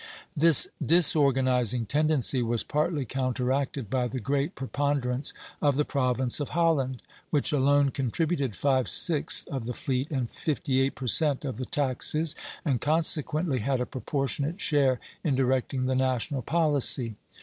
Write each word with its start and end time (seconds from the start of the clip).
This 0.35 0.67
disorganizing 0.83 1.85
tendency 1.85 2.41
was 2.41 2.63
partly 2.63 3.05
counteracted 3.05 3.87
by 3.87 4.07
the 4.07 4.19
great 4.19 4.55
preponderance 4.55 5.31
of 5.61 5.77
the 5.77 5.85
Province 5.85 6.39
of 6.39 6.49
Holland, 6.57 7.03
which 7.29 7.51
alone 7.51 7.89
contributed 7.91 8.55
five 8.55 8.87
sixths 8.89 9.43
of 9.43 9.65
the 9.65 9.73
fleet 9.73 10.09
and 10.09 10.27
fifty 10.31 10.79
eight 10.81 10.95
per 10.95 11.05
cent 11.05 11.45
of 11.45 11.57
the 11.57 11.67
taxes, 11.67 12.33
and 12.65 12.81
consequently 12.81 13.59
had 13.59 13.79
a 13.79 13.85
proportionate 13.85 14.59
share 14.59 14.99
in 15.23 15.35
directing 15.35 15.85
the 15.85 15.93
national 15.93 16.41
policy. 16.41 17.13